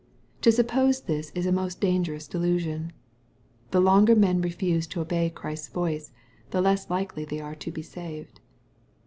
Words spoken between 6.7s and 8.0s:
likely they are to be